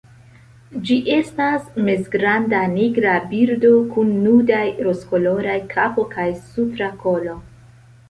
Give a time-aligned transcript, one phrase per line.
[0.87, 7.43] Ĝi estas mezgranda nigra birdo kun nudaj rozkoloraj kapo kaj supra kolo.